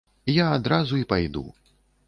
Я 0.37 0.47
адразу 0.55 1.03
і 1.03 1.05
пайду. 1.13 1.47